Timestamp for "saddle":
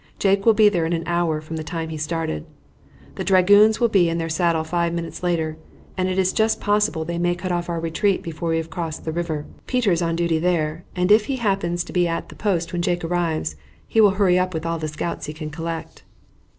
4.31-4.63